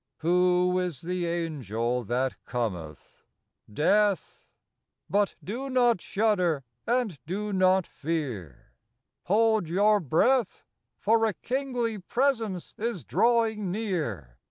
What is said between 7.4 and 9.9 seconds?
not fear; Hold